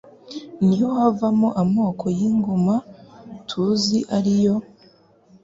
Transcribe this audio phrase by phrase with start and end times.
[0.65, 2.75] niho havamo amoko y'ingoma
[3.49, 4.55] tuzi ariyo: